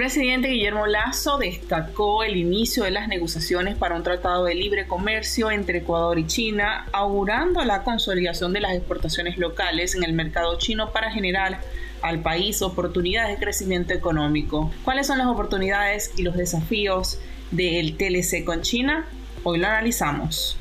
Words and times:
Presidente 0.00 0.48
Guillermo 0.48 0.86
Lazo 0.86 1.36
destacó 1.36 2.24
el 2.24 2.38
inicio 2.38 2.84
de 2.84 2.90
las 2.90 3.06
negociaciones 3.06 3.76
para 3.76 3.96
un 3.96 4.02
tratado 4.02 4.46
de 4.46 4.54
libre 4.54 4.86
comercio 4.86 5.50
entre 5.50 5.80
Ecuador 5.80 6.18
y 6.18 6.26
China, 6.26 6.86
augurando 6.90 7.62
la 7.66 7.82
consolidación 7.82 8.54
de 8.54 8.60
las 8.60 8.72
exportaciones 8.72 9.36
locales 9.36 9.94
en 9.94 10.02
el 10.02 10.14
mercado 10.14 10.56
chino 10.56 10.90
para 10.90 11.12
generar 11.12 11.60
al 12.00 12.22
país 12.22 12.62
oportunidades 12.62 13.38
de 13.38 13.44
crecimiento 13.44 13.92
económico. 13.92 14.72
¿Cuáles 14.84 15.06
son 15.06 15.18
las 15.18 15.26
oportunidades 15.26 16.12
y 16.16 16.22
los 16.22 16.34
desafíos 16.34 17.18
del 17.50 17.98
TLC 17.98 18.42
con 18.42 18.62
China? 18.62 19.04
Hoy 19.44 19.58
lo 19.58 19.66
analizamos 19.66 20.56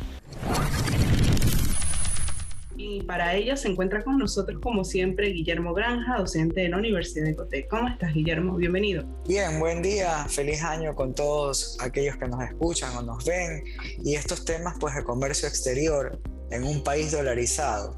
para 3.09 3.33
ello 3.33 3.57
se 3.57 3.67
encuentra 3.67 4.03
con 4.03 4.19
nosotros 4.19 4.61
como 4.61 4.83
siempre 4.83 5.29
Guillermo 5.29 5.73
Granja, 5.73 6.19
docente 6.19 6.61
de 6.61 6.69
la 6.69 6.77
Universidad 6.77 7.25
de 7.25 7.35
Coté. 7.35 7.67
¿Cómo 7.67 7.87
estás 7.87 8.13
Guillermo? 8.13 8.55
Bienvenido. 8.55 9.03
Bien, 9.27 9.59
buen 9.59 9.81
día, 9.81 10.27
feliz 10.29 10.61
año 10.61 10.93
con 10.93 11.15
todos 11.15 11.75
aquellos 11.81 12.17
que 12.17 12.27
nos 12.27 12.43
escuchan 12.43 12.95
o 12.95 13.01
nos 13.01 13.25
ven 13.25 13.63
y 14.03 14.13
estos 14.13 14.45
temas 14.45 14.75
pues 14.79 14.93
de 14.93 15.03
comercio 15.03 15.47
exterior 15.47 16.21
en 16.51 16.63
un 16.63 16.83
país 16.83 17.11
dolarizado, 17.11 17.97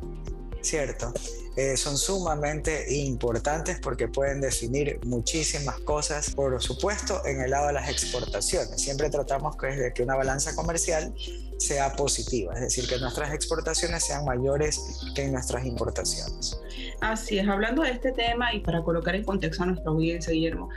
¿cierto? 0.61 1.13
Eh, 1.57 1.75
son 1.75 1.97
sumamente 1.97 2.85
importantes 2.93 3.79
porque 3.81 4.07
pueden 4.07 4.39
definir 4.39 4.99
muchísimas 5.05 5.79
cosas, 5.81 6.33
por 6.33 6.61
supuesto, 6.61 7.25
en 7.25 7.41
el 7.41 7.51
lado 7.51 7.67
de 7.67 7.73
las 7.73 7.89
exportaciones. 7.89 8.81
Siempre 8.81 9.09
tratamos 9.09 9.57
de 9.57 9.91
que 9.93 10.03
una 10.03 10.15
balanza 10.15 10.55
comercial 10.55 11.13
sea 11.57 11.93
positiva, 11.93 12.53
es 12.55 12.61
decir, 12.61 12.87
que 12.87 12.97
nuestras 12.99 13.33
exportaciones 13.33 14.03
sean 14.05 14.25
mayores 14.25 14.79
que 15.13 15.27
nuestras 15.27 15.65
importaciones. 15.65 16.57
Así 17.01 17.37
es, 17.37 17.47
hablando 17.47 17.83
de 17.83 17.91
este 17.91 18.11
tema 18.13 18.53
y 18.53 18.61
para 18.61 18.81
colocar 18.81 19.15
en 19.15 19.23
contexto 19.23 19.63
a 19.63 19.67
nuestra 19.67 19.91
audiencia, 19.91 20.31
Guillermo, 20.33 20.69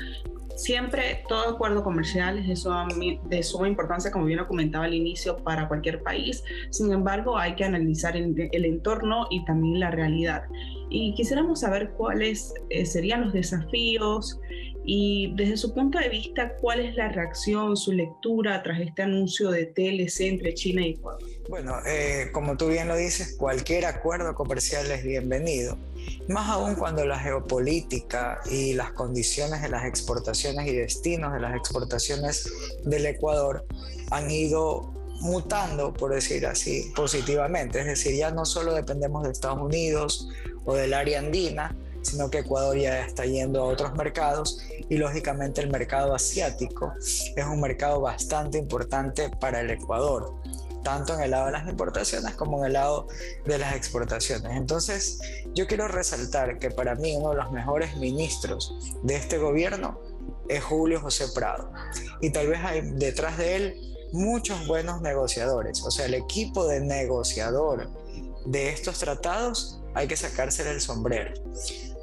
Siempre 0.57 1.23
todo 1.29 1.51
acuerdo 1.51 1.83
comercial 1.83 2.39
es 2.39 2.49
de 2.49 2.57
suma, 2.57 2.89
de 3.25 3.43
suma, 3.43 3.69
importancia, 3.69 4.11
como 4.11 4.27
bien 4.27 4.39
lo 4.39 4.47
comentaba 4.47 4.85
al 4.85 4.95
inicio, 4.95 5.37
para 5.39 5.67
cualquier 5.69 6.03
país. 6.03 6.45
Sin 6.71 6.93
embargo, 6.93 7.37
hay 7.37 7.57
que 7.57 7.65
analizar 7.65 8.17
el, 8.17 8.49
el 8.53 8.65
entorno 8.65 9.27
y 9.31 9.45
también 9.45 9.81
la 9.81 9.91
realidad. 9.91 10.45
Y 10.91 11.15
quisiéramos 11.15 11.61
saber 11.61 11.91
cuáles 11.97 12.55
eh, 12.71 12.87
serían 12.87 13.23
los 13.23 13.33
desafíos 13.33 14.39
y 14.87 15.33
desde 15.35 15.57
su 15.57 15.73
punto 15.73 15.99
de 15.99 16.11
vista, 16.11 16.57
cuál 16.61 16.81
es 16.81 16.95
la 16.95 17.09
reacción, 17.09 17.77
su 17.77 17.93
lectura 17.93 18.63
tras 18.63 18.81
este 18.81 19.03
anuncio 19.03 19.51
de 19.51 19.67
TLC 19.67 20.21
entre 20.21 20.53
China 20.53 20.87
y 20.87 20.91
Ecuador. 20.91 21.23
Bueno, 21.49 21.77
eh, 21.87 22.29
como 22.33 22.57
tú 22.57 22.69
bien 22.69 22.89
lo 22.89 22.97
dices, 22.97 23.35
cualquier 23.39 23.87
acuerdo 23.87 24.35
comercial 24.35 24.91
es 24.91 25.03
bienvenido, 25.03 25.79
más 26.29 26.49
aún 26.49 26.75
cuando 26.75 27.05
la 27.05 27.19
geopolítica 27.19 28.41
y 28.51 28.75
las 28.75 28.93
condiciones 28.93 29.63
de 29.63 29.69
las 29.69 29.85
exportaciones 29.85 30.67
y 30.67 30.75
destinos 30.75 31.33
de 31.33 31.41
las 31.41 31.55
exportaciones 31.55 32.51
del 32.85 33.07
Ecuador 33.07 33.67
han 34.11 34.31
ido 34.31 34.93
mutando, 35.21 35.93
por 35.93 36.13
decir 36.13 36.47
así, 36.47 36.93
positivamente. 36.95 37.81
Es 37.81 37.87
decir, 37.87 38.17
ya 38.17 38.31
no 38.31 38.45
solo 38.45 38.75
dependemos 38.75 39.25
de 39.25 39.31
Estados 39.31 39.61
Unidos 39.61 40.29
o 40.65 40.75
del 40.75 40.95
área 40.95 41.19
andina, 41.19 41.77
sino 42.03 42.31
que 42.31 42.39
Ecuador 42.39 42.77
ya 42.77 43.01
está 43.07 43.25
yendo 43.25 43.63
a 43.63 43.65
otros 43.65 43.95
mercados 43.95 44.61
y 44.89 44.99
lógicamente 44.99 45.61
el 45.61 45.71
mercado 45.71 46.15
asiático 46.15 46.93
es 47.01 47.45
un 47.47 47.61
mercado 47.61 48.01
bastante 48.01 48.59
importante 48.59 49.31
para 49.41 49.61
el 49.61 49.71
Ecuador 49.71 50.35
tanto 50.85 51.15
en 51.15 51.23
el 51.23 51.33
lado 51.33 51.47
de 51.47 51.53
las 51.53 51.69
importaciones 51.69 52.35
como 52.37 52.61
en 52.61 52.67
el 52.67 52.73
lado 52.75 53.09
de 53.45 53.59
las 53.59 53.75
exportaciones. 53.75 54.53
Entonces, 54.53 55.19
yo 55.55 55.67
quiero 55.67 55.89
resaltar 55.89 56.61
que 56.61 56.71
para 56.71 56.95
mí 56.95 57.17
uno 57.17 57.31
de 57.31 57.37
los 57.37 57.51
mejores 57.51 57.97
ministros 57.97 58.77
de 59.03 59.17
este 59.17 59.39
gobierno 59.39 59.99
es 60.49 60.63
Julio 60.63 61.01
José 61.01 61.27
Prado. 61.35 61.73
Y 62.21 62.31
tal 62.31 62.47
vez 62.47 62.61
hay 62.63 62.83
detrás 62.93 63.39
de 63.39 63.57
él 63.57 63.81
muchos 64.13 64.67
buenos 64.67 65.03
negociadores. 65.03 65.83
O 65.83 65.91
sea, 65.91 66.07
el 66.07 66.15
equipo 66.15 66.67
de 66.67 66.81
negociador 66.81 67.91
de 68.47 68.69
estos 68.69 68.99
tratados 68.99 69.81
hay 69.95 70.07
que 70.07 70.17
sacársele 70.17 70.71
el 70.71 70.81
sombrero, 70.81 71.35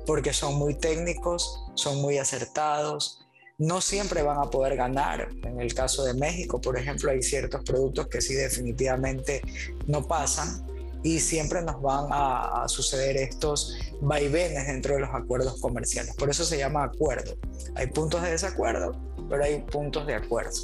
porque 0.06 0.34
son 0.34 0.56
muy 0.56 0.76
técnicos, 0.76 1.64
son 1.76 2.02
muy 2.02 2.18
acertados, 2.18 3.21
no 3.62 3.80
siempre 3.80 4.24
van 4.24 4.40
a 4.40 4.50
poder 4.50 4.76
ganar. 4.76 5.30
En 5.44 5.62
el 5.62 5.74
caso 5.76 6.04
de 6.04 6.16
México, 6.16 6.60
por 6.60 6.80
ejemplo, 6.80 7.12
hay 7.12 7.22
ciertos 7.22 7.64
productos 7.64 8.08
que 8.08 8.20
sí 8.20 8.34
definitivamente 8.34 9.42
no 9.86 10.08
pasan 10.08 10.66
y 11.04 11.20
siempre 11.20 11.62
nos 11.62 11.80
van 11.80 12.08
a, 12.10 12.64
suceder 12.68 13.18
estos 13.18 13.78
vaivenes 14.02 14.66
dentro 14.66 14.96
de 14.96 15.02
los 15.02 15.12
acuerdos 15.14 15.62
comerciales. 15.62 16.16
Por 16.16 16.32
eso 16.32 16.44
se 16.44 16.58
llama 16.58 16.86
acuerdo. 16.86 17.36
Hay 17.76 17.88
puntos 17.88 18.24
de 18.24 18.32
desacuerdo, 18.32 19.00
pero 19.30 19.44
hay 19.44 19.62
puntos 19.62 20.08
de 20.08 20.16
acuerdo. 20.16 20.58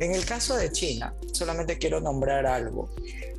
En 0.00 0.14
el 0.14 0.24
caso 0.24 0.56
de 0.56 0.72
China, 0.72 1.14
solamente 1.34 1.76
quiero 1.76 2.00
nombrar 2.00 2.46
algo. 2.46 2.88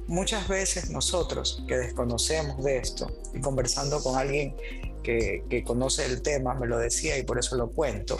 Muchas 0.06 0.48
veces 0.48 0.92
nosotros 0.92 1.64
que 1.68 1.78
desconocemos 1.78 2.64
de 2.64 2.78
esto 2.78 3.12
y 3.34 3.42
conversando 3.42 4.02
con 4.04 4.16
alguien 4.16 4.56
que, 5.02 5.64
conoce 5.66 6.06
el 6.06 6.22
tema 6.22 6.54
me 6.54 6.68
lo 6.68 6.78
decía 6.78 7.18
y 7.18 7.24
por 7.24 7.40
eso 7.40 7.56
lo 7.56 7.72
cuento, 7.72 8.18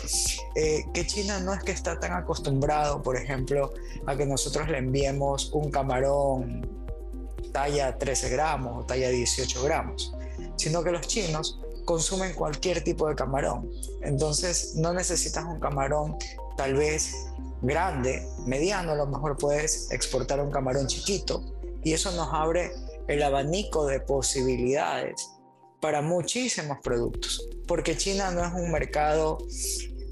eh, 0.56 0.84
que 0.94 1.06
China 1.06 1.40
no 1.40 1.54
es 1.54 1.64
que 1.64 1.72
está 1.72 2.00
tan 2.00 2.14
acostumbrado, 2.14 3.02
por 3.02 3.18
ejemplo, 3.18 3.74
a 4.06 4.16
que 4.16 4.26
nosotros 4.26 4.70
le 4.70 4.78
enviemos 4.78 5.52
un 5.54 5.72
camarón 5.72 6.68
talla 7.52 7.98
13 7.98 8.30
gramos 8.30 8.84
o 8.84 8.86
talla 8.86 9.10
18 9.10 9.64
gramos, 9.64 10.14
sino 10.56 10.84
que 10.84 10.92
los 10.92 11.08
chinos 11.08 11.60
consumen 11.86 12.34
cualquier 12.34 12.84
tipo 12.84 13.08
de 13.08 13.16
camarón. 13.16 13.70
Entonces 14.02 14.76
no 14.76 14.94
necesitas 14.94 15.46
un 15.46 15.60
camarón 15.60 16.18
tal 16.56 16.76
vez 16.76 17.28
grande, 17.62 18.26
mediano, 18.46 18.94
a 18.94 18.96
lo 18.96 19.08
mejor 19.08 19.38
puedes 19.38 19.92
exportar 19.92 20.40
un 20.40 20.52
camarón 20.52 20.88
chiquito 20.88 21.44
y 21.84 21.94
eso 21.94 22.12
nos 22.12 22.30
abre 22.32 22.72
el 23.08 23.22
abanico 23.24 23.86
de 23.86 24.00
posibilidades 24.00 25.30
para 25.82 26.02
muchísimos 26.02 26.78
productos, 26.82 27.50
porque 27.68 27.98
China 27.98 28.32
no 28.32 28.46
es 28.46 28.54
un 28.54 28.72
mercado 28.72 29.40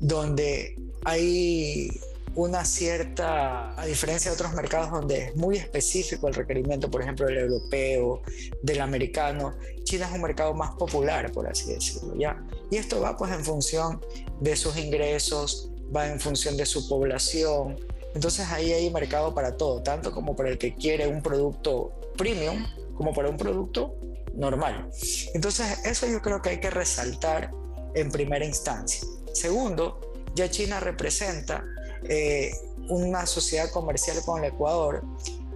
donde 0.02 0.76
hay 1.06 1.90
una 2.36 2.66
cierta, 2.66 3.80
a 3.80 3.86
diferencia 3.86 4.32
de 4.32 4.36
otros 4.36 4.54
mercados 4.54 4.92
donde 4.92 5.26
es 5.26 5.36
muy 5.36 5.58
específico 5.58 6.28
el 6.28 6.34
requerimiento, 6.34 6.90
por 6.90 7.02
ejemplo, 7.02 7.26
del 7.28 7.38
europeo, 7.38 8.22
del 8.62 8.82
americano, 8.82 9.56
China 9.84 10.08
es 10.08 10.12
un 10.12 10.22
mercado 10.22 10.54
más 10.54 10.72
popular, 10.76 11.32
por 11.32 11.48
así 11.48 11.74
decirlo, 11.74 12.16
¿ya? 12.18 12.44
Y 12.72 12.78
esto 12.78 13.00
va 13.02 13.16
pues 13.18 13.32
en 13.32 13.44
función 13.44 14.02
de 14.40 14.56
sus 14.56 14.78
ingresos, 14.78 15.72
va 15.96 16.08
en 16.08 16.20
función 16.20 16.58
de 16.58 16.66
su 16.66 16.88
población, 16.88 17.78
entonces 18.16 18.48
ahí 18.50 18.74
hay 18.74 18.90
mercado 18.90 19.34
para 19.36 19.56
todo, 19.56 19.84
tanto 19.84 20.12
como 20.12 20.36
para 20.36 20.50
el 20.50 20.58
que 20.58 20.74
quiere 20.74 21.08
un 21.08 21.22
producto 21.22 21.92
premium, 22.18 22.66
como 22.96 23.14
para 23.14 23.30
un 23.30 23.38
producto 23.38 23.96
normal. 24.36 24.90
Entonces, 25.34 25.80
eso 25.86 26.08
yo 26.08 26.22
creo 26.22 26.42
que 26.42 26.50
hay 26.50 26.60
que 26.60 26.70
resaltar 26.70 27.52
en 27.96 28.12
primera 28.12 28.46
instancia. 28.46 29.08
Segundo, 29.34 30.00
ya 30.36 30.50
China 30.50 30.80
representa 30.80 31.64
eh, 32.04 32.52
una 32.90 33.26
sociedad 33.26 33.70
comercial 33.72 34.18
con 34.26 34.44
el 34.44 34.52
Ecuador. 34.52 35.04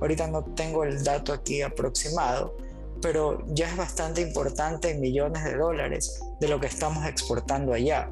Ahorita 0.02 0.28
no 0.28 0.44
tengo 0.44 0.84
el 0.84 1.04
dato 1.04 1.34
aquí 1.34 1.62
aproximado, 1.62 2.58
pero 3.02 3.44
ya 3.48 3.70
es 3.70 3.78
bastante 3.78 4.22
importante 4.22 4.92
en 4.92 5.02
millones 5.02 5.44
de 5.44 5.56
dólares 5.56 6.20
de 6.40 6.48
lo 6.48 6.60
que 6.60 6.68
estamos 6.68 7.06
exportando 7.06 7.74
allá. 7.74 8.10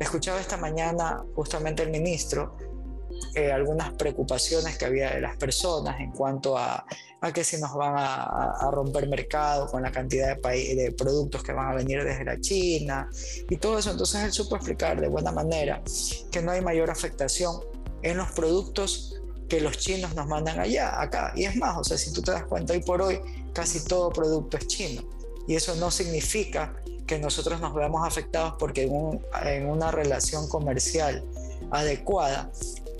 Escuchaba 0.00 0.40
esta 0.40 0.56
mañana 0.56 1.24
justamente 1.34 1.82
el 1.82 1.90
ministro 1.90 2.56
eh, 3.34 3.52
algunas 3.52 3.92
preocupaciones 3.92 4.76
que 4.78 4.84
había 4.84 5.10
de 5.10 5.20
las 5.20 5.36
personas 5.36 6.00
en 6.00 6.12
cuanto 6.12 6.56
a, 6.56 6.84
a 7.20 7.32
que 7.32 7.44
si 7.44 7.58
nos 7.58 7.74
van 7.74 7.94
a, 7.96 8.70
romper 8.70 9.08
mercado 9.08 9.66
con 9.66 9.82
la 9.82 9.92
cantidad 9.92 10.36
de, 10.36 10.74
de 10.74 10.92
productos 10.92 11.42
que 11.42 11.52
van 11.52 11.72
a 11.72 11.74
venir 11.74 12.04
desde 12.04 12.24
la 12.24 12.40
China 12.40 13.08
y 13.48 13.56
todo 13.56 13.78
eso. 13.78 13.90
Entonces 13.90 14.22
él 14.22 14.32
supo 14.32 14.56
explicar 14.56 15.00
de 15.00 15.08
buena 15.08 15.32
manera 15.32 15.82
que 16.30 16.42
no 16.42 16.50
hay 16.50 16.60
mayor 16.60 16.90
afectación 16.90 17.60
en 18.02 18.16
los 18.16 18.30
productos 18.32 19.20
que 19.48 19.60
los 19.60 19.76
chinos 19.78 20.14
nos 20.14 20.26
mandan 20.26 20.58
allá, 20.58 21.00
acá. 21.00 21.32
Y 21.36 21.44
es 21.44 21.56
más, 21.56 21.76
o 21.76 21.84
sea, 21.84 21.98
si 21.98 22.12
tú 22.12 22.22
te 22.22 22.30
das 22.30 22.44
cuenta, 22.44 22.72
hoy 22.72 22.80
por 22.80 23.02
hoy 23.02 23.20
casi 23.52 23.84
todo 23.84 24.10
producto 24.10 24.56
es 24.56 24.66
chino. 24.66 25.02
Y 25.46 25.56
eso 25.56 25.74
no 25.76 25.90
significa 25.90 26.74
que 27.06 27.18
nosotros 27.18 27.60
nos 27.60 27.74
veamos 27.74 28.06
afectados 28.06 28.54
porque 28.58 28.84
en, 28.84 29.66
una 29.66 29.90
relación 29.90 30.48
comercial 30.48 31.22
adecuada 31.70 32.50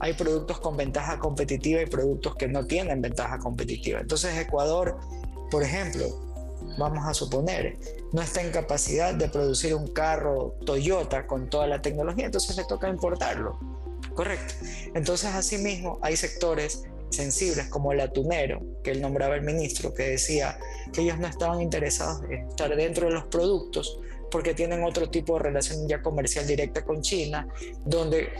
hay 0.02 0.14
productos 0.14 0.58
con 0.58 0.76
ventaja 0.76 1.20
competitiva 1.20 1.80
y 1.80 1.86
productos 1.86 2.34
que 2.34 2.48
no 2.48 2.66
tienen 2.66 3.00
ventaja 3.00 3.38
competitiva. 3.38 4.00
Entonces 4.00 4.36
Ecuador, 4.36 4.98
por 5.48 5.62
ejemplo, 5.62 6.06
vamos 6.76 7.06
a 7.06 7.14
suponer, 7.14 7.78
no 8.10 8.20
está 8.20 8.42
en 8.42 8.50
capacidad 8.50 9.14
de 9.14 9.28
producir 9.28 9.76
un 9.76 9.86
carro 9.86 10.56
Toyota 10.66 11.28
con 11.28 11.48
toda 11.48 11.68
la 11.68 11.80
tecnología, 11.80 12.26
entonces 12.26 12.56
le 12.56 12.64
toca 12.64 12.88
importarlo. 12.88 13.60
Correcto. 14.16 14.54
Entonces, 14.94 15.30
asimismo, 15.34 16.00
hay 16.02 16.16
sectores 16.16 16.82
sensibles 17.10 17.68
como 17.68 17.92
el 17.92 18.00
atunero, 18.00 18.60
que 18.82 18.90
él 18.90 19.00
nombraba 19.00 19.36
el 19.36 19.42
ministro, 19.42 19.94
que 19.94 20.02
decía 20.02 20.58
que 20.92 21.02
ellos 21.02 21.18
no 21.20 21.28
estaban 21.28 21.60
interesados 21.60 22.24
en 22.24 22.48
estar 22.48 22.74
dentro 22.74 23.06
de 23.06 23.14
los 23.14 23.24
productos 23.26 24.00
porque 24.32 24.54
tienen 24.54 24.82
otro 24.82 25.10
tipo 25.10 25.34
de 25.34 25.44
relación 25.44 25.86
ya 25.86 26.02
comercial 26.02 26.46
directa 26.46 26.82
con 26.84 27.02
China, 27.02 27.46
donde 27.84 28.30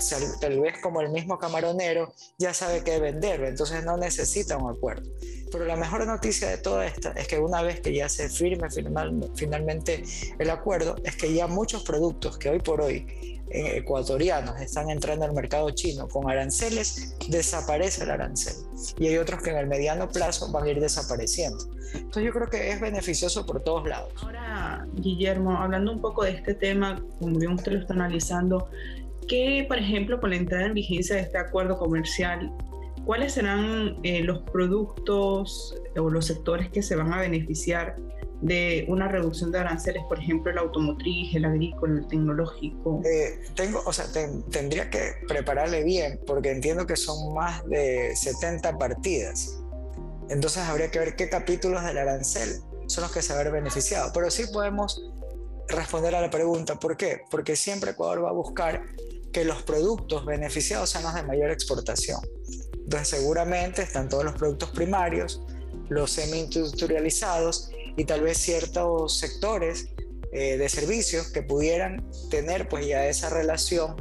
tal 0.41 0.59
vez 0.59 0.81
como 0.83 1.03
el 1.03 1.11
mismo 1.11 1.39
camaronero 1.39 2.13
ya 2.39 2.55
sabe 2.55 2.83
qué 2.83 2.99
venderlo, 2.99 3.47
entonces 3.47 3.85
no 3.85 3.99
necesita 3.99 4.57
un 4.57 4.71
acuerdo. 4.71 5.09
Pero 5.53 5.67
la 5.67 5.77
mejor 5.77 6.07
noticia 6.07 6.49
de 6.49 6.57
toda 6.57 6.87
esta 6.87 7.13
es 7.13 7.29
que 7.29 7.39
una 7.39 7.63
vez 7.63 7.81
que 7.81 7.95
ya 7.95 8.09
se 8.09 8.31
firme 8.31 8.69
finalmente 9.37 10.03
el 10.39 10.49
acuerdo, 10.49 10.97
es 11.05 11.15
que 11.15 11.33
ya 11.35 11.47
muchos 11.47 11.85
productos 11.85 12.39
que 12.39 12.49
hoy 12.49 12.59
por 12.59 12.81
hoy 12.81 13.42
ecuatorianos 13.53 14.61
están 14.61 14.91
entrando 14.91 15.25
al 15.25 15.33
mercado 15.33 15.71
chino 15.71 16.09
con 16.09 16.31
aranceles, 16.31 17.17
desaparece 17.29 18.05
el 18.05 18.11
arancel. 18.11 18.55
Y 18.99 19.09
hay 19.09 19.19
otros 19.19 19.43
que 19.43 19.51
en 19.51 19.59
el 19.59 19.67
mediano 19.67 20.09
plazo 20.09 20.51
van 20.51 20.65
a 20.65 20.71
ir 20.71 20.81
desapareciendo. 20.81 21.59
Entonces 21.95 22.25
yo 22.25 22.33
creo 22.33 22.49
que 22.49 22.71
es 22.71 22.81
beneficioso 22.81 23.45
por 23.45 23.63
todos 23.63 23.87
lados. 23.87 24.13
Ahora, 24.23 24.87
Guillermo, 24.95 25.57
hablando 25.57 25.93
un 25.93 26.01
poco 26.01 26.25
de 26.25 26.33
este 26.33 26.55
tema, 26.55 27.03
como 27.19 27.39
bien 27.39 27.53
usted 27.53 27.73
lo 27.73 27.79
está 27.81 27.95
analizando, 27.95 28.69
¿qué, 29.29 29.65
por 29.69 29.79
ejemplo, 29.79 30.21
con 30.21 30.31
la 30.31 30.37
entrada 30.37 30.67
en 30.67 30.75
vigencia 30.75 31.17
de 31.17 31.23
este 31.23 31.39
acuerdo 31.39 31.79
comercial, 31.79 32.51
cuáles 33.05 33.35
serán 33.35 33.99
eh, 34.03 34.23
los 34.23 34.41
productos 34.51 35.75
o 35.97 36.09
los 36.09 36.27
sectores 36.27 36.71
que 36.71 36.83
se 36.83 36.97
van 36.97 37.13
a 37.13 37.21
beneficiar 37.21 37.97
de 38.43 38.85
una 38.89 39.09
reducción 39.09 39.53
de 39.53 39.61
aranceles, 39.61 40.03
por 40.09 40.19
ejemplo, 40.19 40.51
el 40.51 40.59
automotriz, 40.59 41.35
el 41.35 41.45
agrícola, 41.45 42.01
el 42.01 42.09
tecnológico? 42.09 43.01
Eh, 43.05 43.41
tengo, 43.55 43.81
o 43.87 43.93
sea, 43.93 44.07
tendría 44.51 44.91
que 44.91 45.15
prepararle 45.29 45.85
bien, 45.85 46.21
porque 46.27 46.51
entiendo 46.51 46.87
que 46.87 46.97
son 46.97 47.33
más 47.35 47.65
de 47.69 48.15
70 48.17 48.77
partidas. 48.79 49.59
Entonces 50.29 50.63
habría 50.65 50.91
que 50.91 50.99
ver 50.99 51.17
qué 51.17 51.29
capítulos 51.29 51.85
del 51.85 51.99
arancel 51.99 52.61
son 52.87 53.03
los 53.03 53.13
que 53.13 53.23
se 53.23 53.33
van 53.33 53.51
beneficiado. 53.53 54.11
Pero 54.13 54.31
sí 54.31 54.45
podemos 54.53 55.03
responder 55.69 56.15
a 56.15 56.21
la 56.21 56.31
pregunta, 56.31 56.79
¿por 56.79 56.97
qué? 56.97 57.23
Porque 57.31 57.55
siempre 57.55 57.93
Ecuador 57.93 58.25
va 58.25 58.31
a 58.31 58.33
buscar 58.33 58.83
que 59.33 59.45
los 59.45 59.63
productos 59.63 60.27
beneficiados 60.27 60.91
sean 60.91 61.05
los 61.05 61.15
de 61.15 61.23
mayor 61.23 61.51
exportación. 61.51 62.21
Entonces 62.73 63.09
seguramente 63.09 63.83
están 63.83 64.09
todos 64.09 64.25
los 64.25 64.35
productos 64.35 64.71
primarios, 64.71 65.43
los 65.89 66.11
semi-industrializados 66.11 67.71
y 67.97 68.05
tal 68.05 68.23
vez 68.23 68.39
ciertos 68.39 69.19
sectores 69.19 69.89
eh, 70.33 70.57
de 70.57 70.69
servicios 70.69 71.29
que 71.29 71.43
pudieran 71.43 72.09
tener 72.31 72.69
pues 72.69 72.87
ya 72.87 73.07
esa 73.07 73.29
relación 73.29 73.97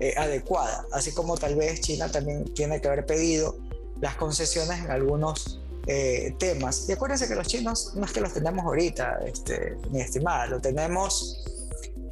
eh, 0.00 0.14
adecuada, 0.16 0.86
así 0.92 1.12
como 1.12 1.36
tal 1.36 1.56
vez 1.56 1.80
China 1.80 2.10
también 2.10 2.44
tiene 2.54 2.80
que 2.80 2.88
haber 2.88 3.06
pedido 3.06 3.56
las 4.00 4.16
concesiones 4.16 4.80
en 4.80 4.90
algunos 4.90 5.60
eh, 5.86 6.34
temas. 6.38 6.88
Y 6.88 6.92
acuérdense 6.92 7.28
que 7.28 7.34
los 7.34 7.46
chinos 7.46 7.92
no 7.94 8.04
es 8.04 8.12
que 8.12 8.20
los 8.20 8.32
tenemos 8.32 8.64
ahorita, 8.64 9.20
este, 9.26 9.76
mi 9.90 10.00
estimada, 10.00 10.46
lo 10.46 10.60
tenemos 10.60 11.44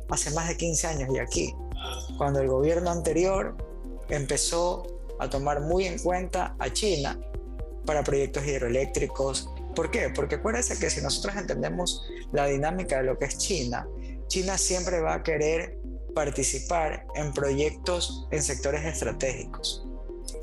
hace 0.09 0.31
más 0.31 0.49
de 0.49 0.57
15 0.57 0.87
años 0.87 1.11
y 1.15 1.19
aquí, 1.19 1.55
cuando 2.17 2.41
el 2.41 2.49
gobierno 2.49 2.91
anterior 2.91 3.57
empezó 4.09 4.87
a 5.19 5.29
tomar 5.29 5.61
muy 5.61 5.85
en 5.85 5.99
cuenta 5.99 6.57
a 6.59 6.73
China 6.73 7.19
para 7.85 8.03
proyectos 8.03 8.47
hidroeléctricos, 8.47 9.51
¿Por 9.79 9.93
qué? 9.93 10.11
Porque 10.13 10.35
acuérdense 10.35 10.77
que 10.77 10.91
si 10.91 11.01
nosotros 11.01 11.37
entendemos 11.37 12.05
la 12.33 12.47
dinámica 12.47 12.97
de 12.97 13.05
lo 13.05 13.17
que 13.17 13.27
es 13.27 13.39
China, 13.39 13.87
China 14.27 14.59
siempre 14.59 15.01
va 15.01 15.15
a 15.15 15.23
querer 15.23 15.79
participar 16.17 17.07
en 17.15 17.33
proyectos 17.33 18.27
en 18.33 18.43
sectores 18.43 18.85
estratégicos. 18.85 19.87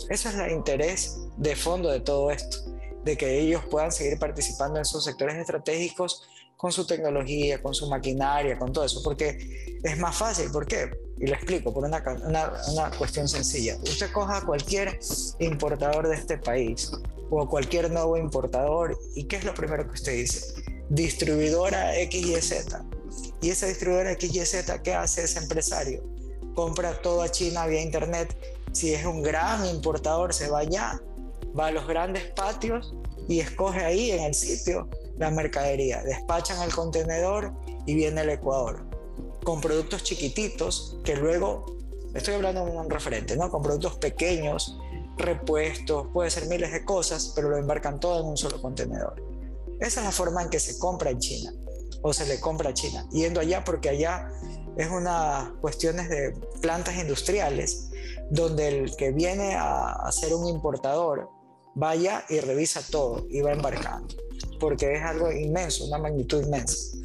Eso 0.09 0.29
es 0.29 0.35
el 0.35 0.51
interés 0.53 1.17
de 1.35 1.53
fondo 1.57 1.91
de 1.91 1.99
todo 1.99 2.31
esto, 2.31 2.59
de 3.03 3.17
que 3.17 3.37
ellos 3.41 3.61
puedan 3.69 3.91
seguir 3.91 4.17
participando 4.17 4.77
en 4.77 4.83
esos 4.83 5.03
sectores 5.03 5.35
estratégicos 5.35 6.29
con 6.55 6.71
su 6.71 6.87
tecnología, 6.87 7.61
con 7.61 7.73
su 7.73 7.89
maquinaria, 7.89 8.57
con 8.57 8.71
todo 8.71 8.85
eso, 8.85 9.01
porque 9.03 9.77
es 9.83 9.97
más 9.97 10.15
fácil. 10.15 10.49
¿Por 10.49 10.65
qué? 10.65 10.91
Y 11.17 11.27
lo 11.27 11.33
explico 11.33 11.73
por 11.73 11.85
una, 11.85 12.03
cuestión 12.97 13.27
sencilla. 13.27 13.77
Usted 13.83 14.11
coja 14.11 14.41
cualquier 14.41 14.99
importador 15.39 16.09
de 16.09 16.15
este 16.15 16.37
país 16.37 16.91
o 17.29 17.47
cualquier 17.47 17.89
nuevo 17.91 18.17
importador. 18.17 18.97
¿Y 19.15 19.23
qué 19.23 19.37
es 19.37 19.45
lo 19.45 19.53
primero 19.53 19.85
que 19.85 19.93
usted 19.93 20.13
dice? 20.13 20.61
Distribuidora 20.89 21.93
XYZ. 21.93 22.67
Y 23.41 23.49
esa 23.49 23.67
distribuidora 23.67 24.13
XYZ, 24.13 24.81
¿qué 24.83 24.93
hace 24.93 25.23
ese 25.23 25.39
empresario? 25.39 26.03
Compra 26.53 27.01
todo 27.01 27.21
a 27.21 27.29
China 27.29 27.65
vía 27.65 27.81
internet. 27.81 28.35
Si 28.73 28.93
es 28.93 29.05
un 29.05 29.21
gran 29.21 29.65
importador, 29.65 30.33
se 30.33 30.49
va 30.49 30.59
allá, 30.59 31.01
va 31.57 31.67
a 31.67 31.71
los 31.71 31.87
grandes 31.87 32.25
patios 32.31 32.93
y 33.29 33.39
escoge 33.39 33.79
ahí 33.79 34.11
en 34.11 34.23
el 34.23 34.33
sitio 34.33 34.89
la 35.17 35.31
mercadería. 35.31 36.03
Despachan 36.03 36.61
el 36.61 36.73
contenedor 36.73 37.53
y 37.85 37.95
viene 37.95 38.21
el 38.21 38.29
Ecuador. 38.29 38.94
Con 39.45 39.61
productos 39.61 40.03
chiquititos 40.03 40.97
que 41.05 41.15
luego, 41.15 41.77
estoy 42.13 42.33
hablando 42.33 42.65
de 42.65 42.71
un 42.71 42.89
referente, 42.89 43.37
¿no? 43.37 43.49
Con 43.49 43.61
productos 43.61 43.95
pequeños 43.95 44.77
repuestos, 45.17 46.07
puede 46.11 46.29
ser 46.29 46.47
miles 46.47 46.73
de 46.73 46.83
cosas, 46.83 47.31
pero 47.33 47.49
lo 47.49 47.57
embarcan 47.57 48.01
todo 48.01 48.19
en 48.19 48.25
un 48.25 48.35
solo 48.35 48.61
contenedor. 48.61 49.23
Esa 49.79 50.01
es 50.01 50.05
la 50.05 50.11
forma 50.11 50.43
en 50.43 50.49
que 50.49 50.59
se 50.59 50.77
compra 50.77 51.11
en 51.11 51.19
China 51.19 51.53
o 52.01 52.13
se 52.13 52.25
le 52.25 52.39
compra 52.39 52.71
a 52.71 52.73
China, 52.73 53.07
yendo 53.11 53.39
allá 53.39 53.63
porque 53.63 53.89
allá 53.89 54.29
es 54.77 54.89
una 54.89 55.55
cuestiones 55.61 56.09
de 56.09 56.33
plantas 56.61 56.95
industriales 56.97 57.89
donde 58.29 58.67
el 58.67 58.95
que 58.95 59.11
viene 59.11 59.55
a, 59.57 60.11
ser 60.11 60.33
un 60.33 60.47
importador 60.47 61.29
vaya 61.75 62.25
y 62.29 62.39
revisa 62.39 62.81
todo 62.89 63.25
y 63.29 63.41
va 63.41 63.51
embarcando, 63.51 64.15
porque 64.59 64.93
es 64.93 65.01
algo 65.01 65.31
inmenso, 65.31 65.85
una 65.85 65.97
magnitud 65.97 66.43
inmensa. 66.43 66.97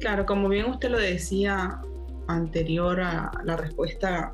Claro, 0.00 0.24
como 0.24 0.48
bien 0.48 0.64
usted 0.64 0.88
lo 0.88 0.98
decía 0.98 1.78
anterior 2.26 3.00
a 3.00 3.30
la 3.44 3.56
respuesta 3.56 4.32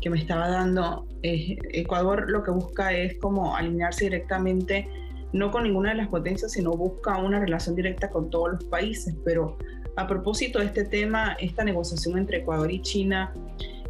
que 0.00 0.08
me 0.08 0.18
estaba 0.18 0.48
dando, 0.48 1.06
Ecuador 1.22 2.30
lo 2.30 2.44
que 2.44 2.52
busca 2.52 2.92
es 2.92 3.18
como 3.18 3.56
alinearse 3.56 4.04
directamente, 4.04 4.88
no 5.32 5.50
con 5.50 5.64
ninguna 5.64 5.90
de 5.90 5.96
las 5.96 6.08
potencias, 6.08 6.52
sino 6.52 6.70
busca 6.72 7.16
una 7.18 7.40
relación 7.40 7.74
directa 7.74 8.10
con 8.10 8.30
todos 8.30 8.52
los 8.52 8.64
países. 8.64 9.14
Pero 9.24 9.58
a 9.96 10.06
propósito 10.06 10.60
de 10.60 10.66
este 10.66 10.84
tema, 10.84 11.36
esta 11.40 11.64
negociación 11.64 12.16
entre 12.18 12.38
Ecuador 12.38 12.70
y 12.70 12.80
China, 12.80 13.32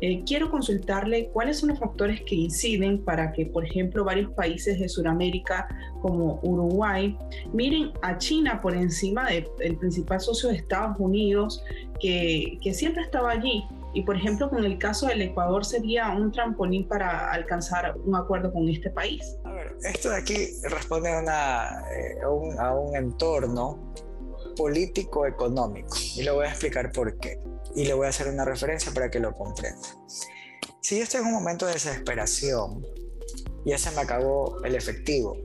eh, 0.02 0.24
quiero 0.26 0.50
consultarle 0.50 1.30
cuáles 1.32 1.60
son 1.60 1.68
los 1.68 1.78
factores 1.78 2.22
que 2.22 2.34
inciden 2.34 3.04
para 3.04 3.32
que, 3.32 3.46
por 3.46 3.64
ejemplo, 3.64 4.04
varios 4.04 4.32
países 4.32 4.80
de 4.80 4.88
Sudamérica 4.88 5.68
como 6.00 6.40
Uruguay 6.42 7.16
miren 7.52 7.92
a 8.02 8.18
China 8.18 8.60
por 8.60 8.74
encima 8.74 9.28
del 9.30 9.76
principal 9.78 10.20
socio 10.20 10.48
de 10.48 10.56
Estados 10.56 10.96
Unidos, 10.98 11.62
que, 12.00 12.58
que 12.60 12.74
siempre 12.74 13.04
estaba 13.04 13.30
allí 13.30 13.62
y 13.94 14.02
por 14.02 14.16
ejemplo, 14.16 14.50
con 14.50 14.64
el 14.64 14.76
caso 14.78 15.06
del 15.06 15.22
Ecuador 15.22 15.64
sería 15.64 16.10
un 16.10 16.32
trampolín 16.32 16.88
para 16.88 17.30
alcanzar 17.30 17.94
un 18.04 18.16
acuerdo 18.16 18.52
con 18.52 18.68
este 18.68 18.90
país. 18.90 19.36
A 19.44 19.52
ver, 19.52 19.76
esto 19.84 20.10
de 20.10 20.16
aquí 20.16 20.34
responde 20.64 21.12
a, 21.12 21.20
una, 21.20 21.84
eh, 21.92 22.26
un, 22.26 22.58
a 22.58 22.74
un 22.74 22.96
entorno 22.96 23.92
político-económico 24.56 25.96
y 26.16 26.22
le 26.22 26.30
voy 26.32 26.46
a 26.46 26.48
explicar 26.48 26.90
por 26.90 27.16
qué. 27.18 27.38
Y 27.74 27.84
le 27.84 27.94
voy 27.94 28.06
a 28.06 28.10
hacer 28.10 28.28
una 28.28 28.44
referencia 28.44 28.92
para 28.92 29.10
que 29.10 29.18
lo 29.18 29.34
comprenda. 29.34 29.80
Si 30.80 30.96
yo 30.96 31.04
estoy 31.04 31.20
en 31.20 31.26
un 31.26 31.32
momento 31.32 31.66
de 31.66 31.74
desesperación, 31.74 32.86
ya 33.64 33.78
se 33.78 33.90
me 33.92 34.00
acabó 34.00 34.62
el 34.64 34.74
efectivo, 34.74 35.36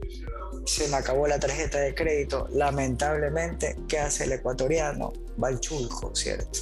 se 0.66 0.88
me 0.88 0.96
acabó 0.96 1.26
la 1.26 1.38
tarjeta 1.38 1.78
de 1.78 1.94
crédito, 1.94 2.48
lamentablemente, 2.50 3.76
¿qué 3.88 3.98
hace 4.00 4.24
el 4.24 4.32
ecuatoriano? 4.32 5.12
Va 5.42 5.48
al 5.48 5.60
chulco, 5.60 6.14
¿cierto? 6.14 6.60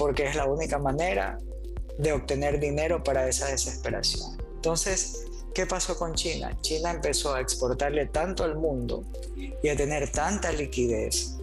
porque 0.00 0.26
es 0.26 0.34
la 0.34 0.46
única 0.46 0.78
manera 0.78 1.38
de 1.98 2.12
obtener 2.12 2.58
dinero 2.58 3.04
para 3.04 3.28
esa 3.28 3.48
desesperación. 3.48 4.38
Entonces, 4.54 5.26
¿qué 5.54 5.66
pasó 5.66 5.94
con 5.98 6.14
China? 6.14 6.56
China 6.62 6.90
empezó 6.90 7.34
a 7.34 7.40
exportarle 7.40 8.06
tanto 8.06 8.42
al 8.42 8.56
mundo 8.56 9.04
y 9.62 9.68
a 9.68 9.76
tener 9.76 10.10
tanta 10.10 10.52
liquidez, 10.52 11.36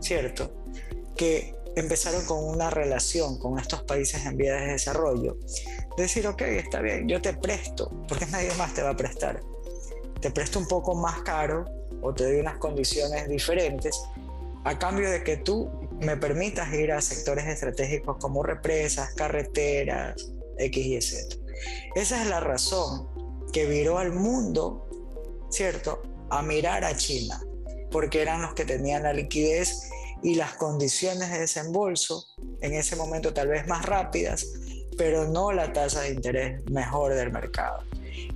¿cierto? 0.00 0.52
Que 1.16 1.54
empezaron 1.76 2.24
con 2.26 2.44
una 2.44 2.70
relación 2.70 3.38
con 3.38 3.58
estos 3.58 3.82
países 3.84 4.24
en 4.26 4.36
vías 4.36 4.60
de 4.60 4.72
desarrollo. 4.72 5.38
Decir, 5.96 6.26
ok, 6.26 6.42
está 6.42 6.80
bien, 6.80 7.08
yo 7.08 7.20
te 7.20 7.34
presto, 7.34 7.90
porque 8.08 8.26
nadie 8.26 8.52
más 8.56 8.74
te 8.74 8.82
va 8.82 8.90
a 8.90 8.96
prestar. 8.96 9.42
Te 10.20 10.30
presto 10.30 10.58
un 10.58 10.68
poco 10.68 10.94
más 10.94 11.22
caro 11.22 11.64
o 12.02 12.12
te 12.12 12.24
doy 12.24 12.40
unas 12.40 12.58
condiciones 12.58 13.28
diferentes 13.28 14.00
a 14.64 14.78
cambio 14.78 15.10
de 15.10 15.24
que 15.24 15.38
tú 15.38 15.70
me 16.00 16.16
permitas 16.16 16.72
ir 16.72 16.92
a 16.92 17.00
sectores 17.00 17.46
estratégicos 17.46 18.16
como 18.18 18.42
represas, 18.42 19.14
carreteras, 19.14 20.32
X 20.58 20.86
y 20.86 21.00
Z. 21.00 21.36
Esa 21.94 22.22
es 22.22 22.28
la 22.28 22.40
razón 22.40 23.08
que 23.52 23.66
viró 23.66 23.98
al 23.98 24.12
mundo, 24.12 24.88
¿cierto?, 25.50 26.02
a 26.30 26.42
mirar 26.42 26.84
a 26.84 26.96
China, 26.96 27.42
porque 27.90 28.22
eran 28.22 28.42
los 28.42 28.54
que 28.54 28.64
tenían 28.64 29.02
la 29.02 29.12
liquidez 29.12 29.90
y 30.22 30.34
las 30.36 30.54
condiciones 30.54 31.30
de 31.30 31.40
desembolso 31.40 32.26
en 32.60 32.74
ese 32.74 32.96
momento 32.96 33.32
tal 33.32 33.48
vez 33.48 33.66
más 33.66 33.84
rápidas, 33.84 34.46
pero 34.96 35.28
no 35.28 35.52
la 35.52 35.72
tasa 35.72 36.02
de 36.02 36.10
interés 36.10 36.64
mejor 36.70 37.14
del 37.14 37.32
mercado. 37.32 37.80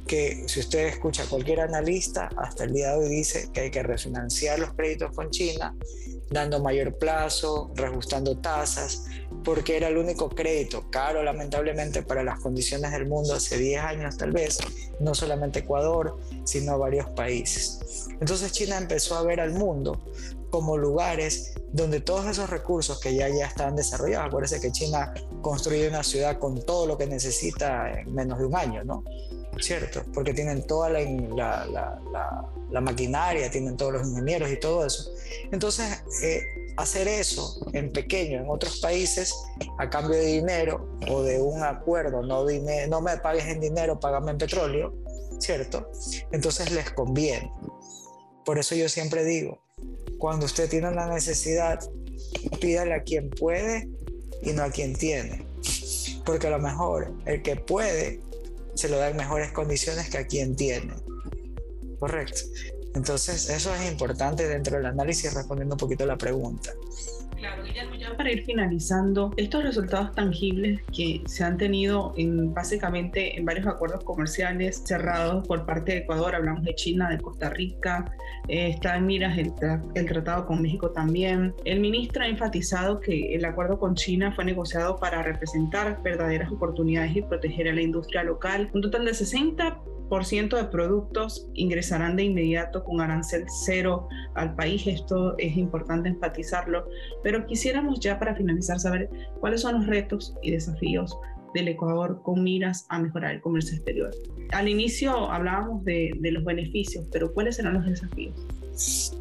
Que 0.06 0.44
si 0.48 0.60
usted 0.60 0.86
escucha 0.86 1.24
a 1.24 1.26
cualquier 1.26 1.60
analista, 1.60 2.28
hasta 2.36 2.64
el 2.64 2.72
día 2.72 2.92
de 2.92 3.04
hoy 3.04 3.08
dice 3.08 3.50
que 3.52 3.60
hay 3.60 3.70
que 3.70 3.82
refinanciar 3.82 4.58
los 4.58 4.72
créditos 4.72 5.12
con 5.14 5.30
China 5.30 5.74
dando 6.30 6.60
mayor 6.60 6.98
plazo, 6.98 7.70
reajustando 7.74 8.38
tasas, 8.38 9.04
porque 9.44 9.76
era 9.76 9.88
el 9.88 9.96
único 9.96 10.28
crédito 10.28 10.90
caro 10.90 11.22
lamentablemente 11.22 12.02
para 12.02 12.24
las 12.24 12.40
condiciones 12.40 12.90
del 12.92 13.06
mundo 13.06 13.34
hace 13.34 13.58
10 13.58 13.80
años 13.80 14.16
tal 14.16 14.32
vez, 14.32 14.58
no 14.98 15.14
solamente 15.14 15.60
Ecuador, 15.60 16.18
sino 16.44 16.78
varios 16.78 17.08
países. 17.10 18.08
Entonces 18.20 18.52
China 18.52 18.78
empezó 18.78 19.16
a 19.16 19.22
ver 19.22 19.40
al 19.40 19.52
mundo 19.52 20.00
como 20.56 20.76
lugares 20.78 21.54
donde 21.72 22.00
todos 22.00 22.26
esos 22.26 22.48
recursos 22.48 22.98
que 22.98 23.14
ya, 23.14 23.28
ya 23.28 23.46
están 23.46 23.76
desarrollados, 23.76 24.28
acuérdense 24.28 24.60
que 24.60 24.72
China 24.72 25.12
construyó 25.42 25.88
una 25.88 26.02
ciudad 26.02 26.38
con 26.38 26.64
todo 26.64 26.86
lo 26.86 26.96
que 26.96 27.06
necesita 27.06 28.00
en 28.00 28.14
menos 28.14 28.38
de 28.38 28.46
un 28.46 28.56
año, 28.56 28.84
¿no? 28.84 29.04
¿Cierto? 29.60 30.02
Porque 30.12 30.32
tienen 30.34 30.66
toda 30.66 30.88
la, 30.90 31.00
la, 31.00 31.66
la 32.12 32.50
la 32.70 32.80
maquinaria, 32.80 33.50
tienen 33.50 33.76
todos 33.76 33.92
los 33.92 34.06
ingenieros 34.06 34.50
y 34.50 34.58
todo 34.58 34.84
eso. 34.84 35.10
Entonces, 35.52 36.02
eh, 36.22 36.42
hacer 36.76 37.08
eso 37.08 37.66
en 37.72 37.92
pequeño 37.92 38.40
en 38.40 38.50
otros 38.50 38.80
países 38.80 39.34
a 39.78 39.88
cambio 39.88 40.16
de 40.16 40.26
dinero 40.26 40.88
o 41.08 41.22
de 41.22 41.40
un 41.40 41.62
acuerdo, 41.62 42.22
no, 42.22 42.44
no 42.88 43.00
me 43.00 43.16
pagues 43.18 43.46
en 43.46 43.60
dinero, 43.60 43.98
págame 44.00 44.32
en 44.32 44.38
petróleo, 44.38 44.94
¿cierto? 45.38 45.90
Entonces 46.32 46.70
les 46.72 46.90
conviene. 46.90 47.50
Por 48.44 48.58
eso 48.58 48.74
yo 48.74 48.88
siempre 48.88 49.24
digo, 49.24 49.62
cuando 50.26 50.46
usted 50.46 50.68
tiene 50.68 50.88
una 50.88 51.06
necesidad, 51.06 51.78
pídale 52.60 52.94
a 52.94 53.04
quien 53.04 53.30
puede 53.30 53.88
y 54.42 54.50
no 54.54 54.64
a 54.64 54.70
quien 54.70 54.92
tiene. 54.92 55.46
Porque 56.24 56.48
a 56.48 56.50
lo 56.50 56.58
mejor 56.58 57.14
el 57.26 57.42
que 57.42 57.54
puede 57.54 58.20
se 58.74 58.88
lo 58.88 58.98
da 58.98 59.10
en 59.10 59.16
mejores 59.16 59.52
condiciones 59.52 60.10
que 60.10 60.18
a 60.18 60.26
quien 60.26 60.56
tiene. 60.56 60.94
Correcto. 62.00 62.40
Entonces, 62.96 63.48
eso 63.50 63.72
es 63.72 63.88
importante 63.88 64.48
dentro 64.48 64.78
del 64.78 64.86
análisis 64.86 65.32
respondiendo 65.32 65.76
un 65.76 65.78
poquito 65.78 66.04
la 66.04 66.18
pregunta. 66.18 66.72
Claro, 67.36 67.62
Guillermo, 67.64 67.94
ya 67.96 68.16
para 68.16 68.32
ir 68.32 68.44
finalizando, 68.44 69.32
estos 69.36 69.62
resultados 69.62 70.12
tangibles 70.12 70.80
que 70.94 71.22
se 71.26 71.44
han 71.44 71.58
tenido 71.58 72.14
en, 72.16 72.54
básicamente 72.54 73.38
en 73.38 73.44
varios 73.44 73.66
acuerdos 73.66 74.02
comerciales 74.04 74.82
cerrados 74.84 75.46
por 75.46 75.66
parte 75.66 75.92
de 75.92 75.98
Ecuador, 75.98 76.34
hablamos 76.34 76.64
de 76.64 76.74
China, 76.74 77.10
de 77.10 77.18
Costa 77.18 77.50
Rica, 77.50 78.10
eh, 78.48 78.70
está 78.70 78.96
en 78.96 79.06
miras 79.06 79.36
el, 79.36 79.52
el 79.94 80.06
tratado 80.06 80.46
con 80.46 80.62
México 80.62 80.90
también. 80.90 81.54
El 81.64 81.80
ministro 81.80 82.22
ha 82.22 82.28
enfatizado 82.28 83.00
que 83.00 83.34
el 83.34 83.44
acuerdo 83.44 83.78
con 83.78 83.94
China 83.94 84.32
fue 84.32 84.44
negociado 84.44 84.96
para 84.96 85.22
representar 85.22 86.02
verdaderas 86.02 86.50
oportunidades 86.50 87.16
y 87.16 87.22
proteger 87.22 87.68
a 87.68 87.74
la 87.74 87.82
industria 87.82 88.22
local. 88.22 88.70
Un 88.72 88.80
total 88.80 89.04
de 89.04 89.12
60 89.12 89.82
ciento 90.22 90.56
de 90.56 90.64
productos 90.64 91.48
ingresarán 91.54 92.16
de 92.16 92.24
inmediato 92.24 92.84
con 92.84 93.00
arancel 93.00 93.44
cero 93.64 94.08
al 94.34 94.54
país. 94.54 94.86
Esto 94.86 95.34
es 95.38 95.56
importante 95.56 96.08
enfatizarlo. 96.08 96.88
Pero 97.26 97.44
quisiéramos 97.44 97.98
ya 97.98 98.20
para 98.20 98.36
finalizar 98.36 98.78
saber 98.78 99.10
cuáles 99.40 99.62
son 99.62 99.74
los 99.74 99.86
retos 99.88 100.36
y 100.42 100.52
desafíos 100.52 101.18
del 101.54 101.66
Ecuador 101.66 102.22
con 102.22 102.44
miras 102.44 102.86
a 102.88 103.00
mejorar 103.00 103.34
el 103.34 103.40
comercio 103.40 103.74
exterior. 103.74 104.14
Al 104.52 104.68
inicio 104.68 105.28
hablábamos 105.28 105.84
de, 105.84 106.16
los 106.22 106.44
beneficios, 106.44 107.04
pero 107.10 107.34
¿cuáles 107.34 107.56
serán 107.56 107.74
los 107.74 107.84
desafíos? 107.84 108.32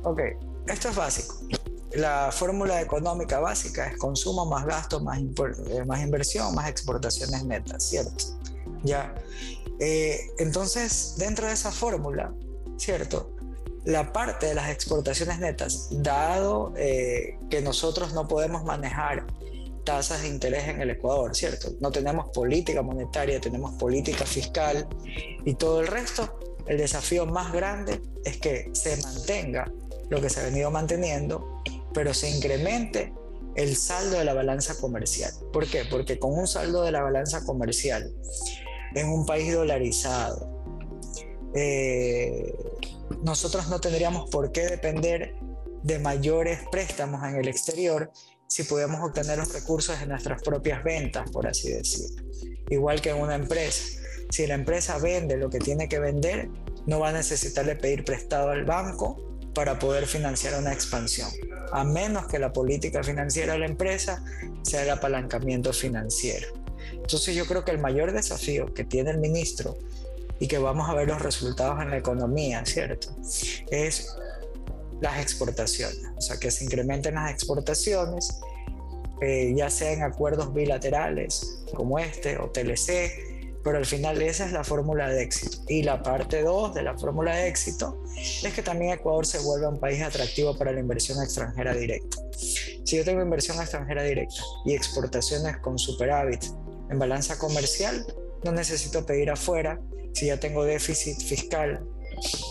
Ok, 0.03 0.21
esto 0.67 0.89
es 0.89 0.95
básico. 0.95 1.35
La 1.95 2.29
fórmula 2.31 2.79
económica 2.79 3.39
básica 3.39 3.87
es 3.87 3.97
consumo 3.97 4.45
más 4.45 4.67
gasto, 4.67 4.99
más, 4.99 5.19
eh, 5.19 6.03
inversión, 6.03 6.53
más 6.53 6.69
exportaciones 6.69 7.43
netas, 7.43 7.89
¿cierto? 7.89 8.23
Ya. 8.83 9.15
Eh, 9.79 10.19
entonces, 10.37 11.15
dentro 11.17 11.47
de 11.47 11.53
esa 11.53 11.71
fórmula, 11.71 12.31
¿cierto? 12.77 13.34
La 13.85 14.11
parte 14.11 14.47
de 14.47 14.55
las 14.55 14.69
exportaciones 14.69 15.39
netas, 15.39 15.87
dado 15.91 16.73
eh, 16.75 17.37
que 17.49 17.61
nosotros 17.61 18.13
no 18.13 18.27
podemos 18.27 18.63
manejar 18.63 19.25
tasas 19.83 20.23
de 20.23 20.27
interés 20.27 20.67
en 20.67 20.81
el 20.81 20.89
Ecuador, 20.89 21.35
¿cierto? 21.35 21.69
No 21.79 21.91
tenemos 21.91 22.29
política 22.31 22.81
monetaria, 22.81 23.39
tenemos 23.39 23.73
política 23.75 24.25
fiscal 24.25 24.87
y 25.45 25.53
todo 25.53 25.81
el 25.81 25.87
resto, 25.87 26.39
el 26.67 26.77
desafío 26.77 27.25
más 27.27 27.53
grande 27.53 28.01
es 28.25 28.37
que 28.37 28.69
se 28.73 28.97
mantenga 28.97 29.71
lo 30.09 30.19
que 30.19 30.29
se 30.29 30.39
ha 30.39 30.43
venido 30.43 30.71
manteniendo, 30.71 31.61
pero 31.93 32.13
se 32.13 32.29
incremente 32.29 33.13
el 33.55 33.75
saldo 33.75 34.17
de 34.17 34.25
la 34.25 34.33
balanza 34.33 34.75
comercial. 34.79 35.31
¿Por 35.53 35.67
qué? 35.67 35.83
Porque 35.89 36.19
con 36.19 36.37
un 36.37 36.47
saldo 36.47 36.81
de 36.81 36.91
la 36.91 37.01
balanza 37.01 37.45
comercial 37.45 38.13
en 38.95 39.09
un 39.09 39.25
país 39.25 39.53
dolarizado. 39.53 40.51
Eh, 41.53 42.53
nosotros 43.23 43.67
no 43.69 43.79
tendríamos 43.79 44.29
por 44.29 44.51
qué 44.51 44.65
depender 44.65 45.35
de 45.83 45.99
mayores 45.99 46.59
préstamos 46.71 47.23
en 47.23 47.35
el 47.35 47.47
exterior 47.47 48.11
si 48.47 48.63
podemos 48.63 49.01
obtener 49.01 49.37
los 49.37 49.53
recursos 49.53 49.99
de 49.99 50.05
nuestras 50.05 50.41
propias 50.41 50.83
ventas, 50.83 51.29
por 51.31 51.47
así 51.47 51.71
decirlo. 51.71 52.23
Igual 52.69 53.01
que 53.01 53.09
en 53.11 53.17
una 53.17 53.35
empresa. 53.35 54.01
Si 54.29 54.47
la 54.47 54.55
empresa 54.55 54.97
vende 54.97 55.37
lo 55.37 55.49
que 55.49 55.59
tiene 55.59 55.87
que 55.87 55.99
vender, 55.99 56.49
no 56.85 56.99
va 56.99 57.09
a 57.09 57.13
necesitarle 57.13 57.75
pedir 57.75 58.03
prestado 58.03 58.49
al 58.49 58.65
banco 58.65 59.39
para 59.53 59.79
poder 59.79 60.05
financiar 60.05 60.59
una 60.59 60.73
expansión, 60.73 61.29
a 61.71 61.83
menos 61.83 62.27
que 62.27 62.39
la 62.39 62.51
política 62.51 63.03
financiera 63.03 63.53
de 63.53 63.59
la 63.59 63.65
empresa 63.65 64.23
sea 64.63 64.83
el 64.83 64.89
apalancamiento 64.89 65.71
financiero. 65.71 66.47
Entonces 66.91 67.35
yo 67.35 67.45
creo 67.45 67.63
que 67.63 67.71
el 67.71 67.79
mayor 67.79 68.11
desafío 68.11 68.73
que 68.73 68.83
tiene 68.83 69.11
el 69.11 69.19
ministro 69.19 69.77
y 70.39 70.47
que 70.47 70.57
vamos 70.57 70.89
a 70.89 70.93
ver 70.93 71.07
los 71.07 71.21
resultados 71.21 71.81
en 71.81 71.89
la 71.89 71.97
economía, 71.97 72.65
¿cierto? 72.65 73.09
Es 73.69 74.15
las 75.01 75.19
exportaciones, 75.21 76.01
o 76.17 76.21
sea, 76.21 76.37
que 76.37 76.51
se 76.51 76.63
incrementen 76.63 77.15
las 77.15 77.31
exportaciones, 77.31 78.39
eh, 79.21 79.53
ya 79.55 79.69
sea 79.69 79.91
en 79.91 80.03
acuerdos 80.03 80.53
bilaterales 80.53 81.63
como 81.73 81.99
este 81.99 82.37
o 82.37 82.49
TLC, 82.49 83.35
pero 83.65 83.79
al 83.79 83.85
final 83.85 84.21
esa 84.21 84.45
es 84.45 84.51
la 84.51 84.63
fórmula 84.63 85.09
de 85.09 85.23
éxito. 85.23 85.57
Y 85.67 85.81
la 85.81 86.03
parte 86.03 86.43
2 86.43 86.75
de 86.75 86.83
la 86.83 86.95
fórmula 86.97 87.35
de 87.35 87.47
éxito 87.47 88.03
es 88.15 88.53
que 88.53 88.61
también 88.61 88.91
Ecuador 88.91 89.25
se 89.25 89.39
vuelva 89.39 89.69
un 89.69 89.79
país 89.79 90.03
atractivo 90.03 90.55
para 90.55 90.71
la 90.71 90.79
inversión 90.79 91.21
extranjera 91.21 91.73
directa. 91.73 92.17
Si 92.31 92.95
yo 92.95 93.03
tengo 93.03 93.23
inversión 93.23 93.59
extranjera 93.59 94.03
directa 94.03 94.35
y 94.65 94.75
exportaciones 94.75 95.57
con 95.57 95.79
superávit 95.79 96.43
en 96.91 96.99
balanza 96.99 97.39
comercial, 97.39 98.05
no 98.43 98.51
necesito 98.51 99.03
pedir 99.03 99.31
afuera. 99.31 99.81
Si 100.15 100.27
ya 100.27 100.39
tengo 100.39 100.63
déficit 100.63 101.21
fiscal, 101.21 101.85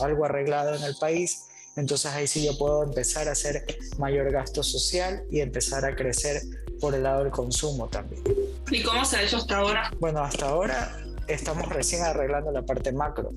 algo 0.03 0.27
arreglado 0.27 0.75
en 0.75 0.83
el 0.83 0.95
país, 0.97 1.47
entonces 1.77 2.13
ahí 2.13 2.27
sí 2.27 2.45
yo 2.45 2.59
puedo 2.59 2.83
empezar 2.83 3.27
a 3.27 3.33
hacer 3.33 3.65
mayor 3.99 4.31
gasto 4.31 4.63
social 4.63 5.25
y 5.31 5.41
empezar 5.41 5.87
a 5.87 5.97
crecer 5.97 6.43
por 6.79 6.95
el 6.95 7.05
lado 7.05 7.25
del 7.25 7.33
consumo 7.33 7.89
también. 7.89 8.23
¿Y 8.71 8.83
cómo 8.83 9.03
se 9.07 9.17
ha 9.17 9.23
hecho 9.23 9.39
hasta 9.39 9.57
ahora? 9.57 9.91
Bueno, 9.99 10.21
hasta 10.21 10.47
ahora 10.47 10.95
estamos 11.27 11.67
recién 11.71 12.03
arreglando 12.03 12.53
la 12.53 12.63
parte 12.67 12.93
macro. 12.93 13.31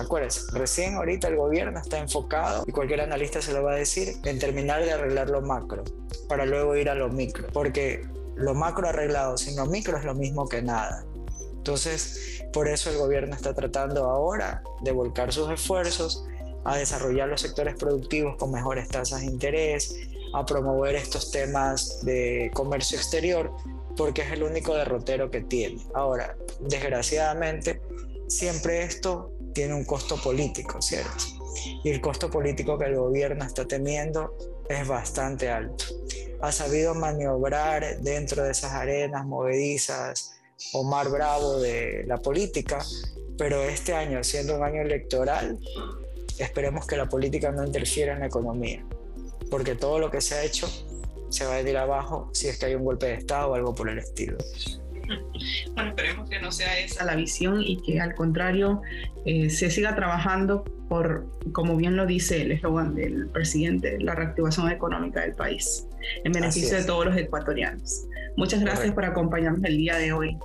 Acuérdense, 0.00 0.50
recién 0.52 0.96
ahorita 0.96 1.28
el 1.28 1.36
gobierno 1.36 1.78
está 1.78 2.00
enfocado, 2.00 2.64
y 2.66 2.72
cualquier 2.72 3.02
analista 3.02 3.40
se 3.40 3.52
lo 3.52 3.62
va 3.62 3.74
a 3.74 3.76
decir, 3.76 4.16
en 4.24 4.40
terminar 4.40 4.84
de 4.84 4.90
arreglar 4.90 5.30
lo 5.30 5.42
macro, 5.42 5.84
para 6.28 6.44
luego 6.44 6.74
ir 6.74 6.90
a 6.90 6.96
lo 6.96 7.08
micro. 7.08 7.46
Porque 7.52 8.04
lo 8.34 8.52
macro 8.54 8.88
arreglado 8.88 9.38
sin 9.38 9.54
lo 9.54 9.66
micro 9.66 9.96
es 9.96 10.04
lo 10.04 10.14
mismo 10.16 10.48
que 10.48 10.60
nada. 10.60 11.04
Entonces, 11.70 12.42
por 12.52 12.66
eso 12.66 12.90
el 12.90 12.98
gobierno 12.98 13.32
está 13.32 13.54
tratando 13.54 14.06
ahora 14.06 14.60
de 14.80 14.90
volcar 14.90 15.32
sus 15.32 15.48
esfuerzos 15.52 16.24
a 16.64 16.76
desarrollar 16.76 17.28
los 17.28 17.42
sectores 17.42 17.76
productivos 17.76 18.34
con 18.38 18.50
mejores 18.50 18.88
tasas 18.88 19.20
de 19.20 19.26
interés, 19.26 19.94
a 20.34 20.44
promover 20.44 20.96
estos 20.96 21.30
temas 21.30 22.04
de 22.04 22.50
comercio 22.54 22.98
exterior, 22.98 23.52
porque 23.96 24.22
es 24.22 24.32
el 24.32 24.42
único 24.42 24.74
derrotero 24.74 25.30
que 25.30 25.42
tiene. 25.42 25.80
Ahora, 25.94 26.36
desgraciadamente, 26.58 27.80
siempre 28.26 28.82
esto 28.82 29.30
tiene 29.52 29.72
un 29.74 29.84
costo 29.84 30.16
político, 30.16 30.82
¿cierto? 30.82 31.24
Y 31.84 31.90
el 31.90 32.00
costo 32.00 32.28
político 32.30 32.78
que 32.78 32.86
el 32.86 32.96
gobierno 32.96 33.44
está 33.44 33.64
teniendo 33.64 34.36
es 34.68 34.88
bastante 34.88 35.48
alto. 35.48 35.84
Ha 36.40 36.50
sabido 36.50 36.96
maniobrar 36.96 38.00
dentro 38.00 38.42
de 38.42 38.50
esas 38.50 38.72
arenas 38.72 39.24
movedizas 39.24 40.34
o 40.72 40.84
mar 40.84 41.08
bravo 41.10 41.58
de 41.58 42.04
la 42.06 42.18
política, 42.18 42.84
pero 43.38 43.62
este 43.62 43.94
año, 43.94 44.22
siendo 44.22 44.56
un 44.56 44.62
año 44.62 44.82
electoral, 44.82 45.58
esperemos 46.38 46.86
que 46.86 46.96
la 46.96 47.08
política 47.08 47.50
no 47.50 47.64
interfiera 47.64 48.14
en 48.14 48.20
la 48.20 48.26
economía, 48.26 48.84
porque 49.50 49.74
todo 49.74 49.98
lo 49.98 50.10
que 50.10 50.20
se 50.20 50.34
ha 50.34 50.44
hecho 50.44 50.68
se 51.28 51.46
va 51.46 51.54
a 51.54 51.60
ir 51.60 51.76
abajo 51.76 52.28
si 52.32 52.48
es 52.48 52.58
que 52.58 52.66
hay 52.66 52.74
un 52.74 52.84
golpe 52.84 53.06
de 53.06 53.14
Estado 53.14 53.50
o 53.50 53.54
algo 53.54 53.74
por 53.74 53.88
el 53.88 53.98
estilo. 53.98 54.36
Bueno, 55.74 55.90
esperemos 55.90 56.28
que 56.28 56.38
no 56.40 56.52
sea 56.52 56.78
esa 56.78 57.04
la 57.04 57.16
visión 57.16 57.62
y 57.62 57.82
que 57.82 58.00
al 58.00 58.14
contrario 58.14 58.82
eh, 59.24 59.50
se 59.50 59.70
siga 59.70 59.94
trabajando 59.94 60.64
por, 60.88 61.26
como 61.52 61.76
bien 61.76 61.96
lo 61.96 62.06
dice 62.06 62.42
el 62.42 62.52
eslogan 62.52 62.94
del 62.94 63.28
presidente, 63.28 63.98
la 64.00 64.14
reactivación 64.14 64.70
económica 64.70 65.22
del 65.22 65.34
país, 65.34 65.86
en 66.24 66.32
beneficio 66.32 66.76
de 66.76 66.84
todos 66.84 67.06
los 67.06 67.16
ecuatorianos. 67.16 68.06
Muchas 68.40 68.60
gracias 68.60 68.94
por 68.94 69.04
acompañarnos 69.04 69.62
el 69.64 69.76
día 69.76 69.98
de 69.98 70.14
hoy. 70.14 70.38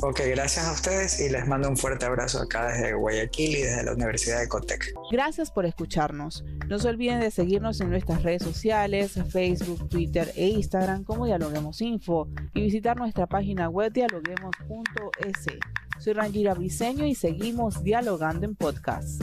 Ok, 0.00 0.20
gracias 0.30 0.66
a 0.66 0.72
ustedes 0.72 1.20
y 1.20 1.28
les 1.28 1.46
mando 1.46 1.68
un 1.68 1.76
fuerte 1.76 2.06
abrazo 2.06 2.40
acá 2.40 2.68
desde 2.68 2.94
Guayaquil 2.94 3.58
y 3.58 3.60
desde 3.60 3.84
la 3.84 3.92
Universidad 3.92 4.40
de 4.40 4.48
Cotec. 4.48 4.94
Gracias 5.12 5.50
por 5.50 5.66
escucharnos. 5.66 6.46
No 6.66 6.78
se 6.78 6.88
olviden 6.88 7.20
de 7.20 7.30
seguirnos 7.30 7.78
en 7.82 7.90
nuestras 7.90 8.22
redes 8.22 8.42
sociales, 8.42 9.18
Facebook, 9.30 9.86
Twitter 9.90 10.32
e 10.34 10.46
Instagram 10.46 11.04
como 11.04 11.26
Dialoguemos 11.26 11.82
Info 11.82 12.26
y 12.54 12.62
visitar 12.62 12.96
nuestra 12.96 13.26
página 13.26 13.68
web 13.68 13.92
dialoguemos.es. 13.92 15.46
Soy 15.98 16.14
Rangira 16.14 16.54
Briseño 16.54 17.04
y 17.04 17.14
seguimos 17.14 17.84
dialogando 17.84 18.46
en 18.46 18.56
podcast. 18.56 19.22